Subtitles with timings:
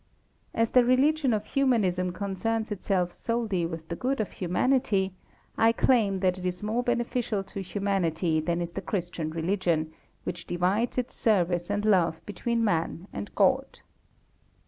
[0.55, 5.13] As the religion of Humanism concerns itself solely with the good of humanity,
[5.59, 9.93] I claim that it is more beneficial to humanity than is the Christian religion,
[10.23, 13.81] which divides its service and love between Man and God.